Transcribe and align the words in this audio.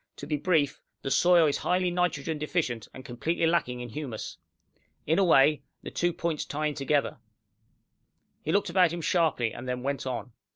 To 0.15 0.25
be 0.25 0.35
brief, 0.35 0.81
the 1.03 1.11
soil 1.11 1.45
is 1.45 1.59
highly 1.59 1.91
nitrogen 1.91 2.39
deficient, 2.39 2.87
and 2.91 3.05
completely 3.05 3.45
lacking 3.45 3.81
in 3.81 3.89
humus. 3.89 4.35
In 5.05 5.19
a 5.19 5.23
way, 5.23 5.61
the 5.83 5.91
two 5.91 6.11
points 6.11 6.43
tie 6.43 6.65
in 6.65 6.73
together." 6.73 7.19
He 8.41 8.51
looked 8.51 8.71
about 8.71 8.91
him 8.91 9.01
sharply, 9.01 9.53
and 9.53 9.69
then 9.69 9.83
went 9.83 10.07
on. 10.07 10.31